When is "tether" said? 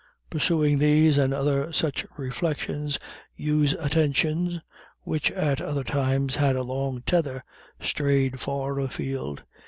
7.03-7.43